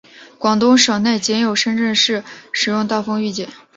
[0.39, 3.47] 广东省内仅有深圳市使用大风预警。